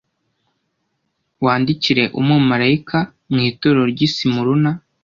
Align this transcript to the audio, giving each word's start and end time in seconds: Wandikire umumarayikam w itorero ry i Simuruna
Wandikire 1.43 2.03
umumarayikam 2.19 3.05
w 3.33 3.35
itorero 3.49 3.83
ry 3.91 3.99
i 4.07 4.09
Simuruna 4.15 4.71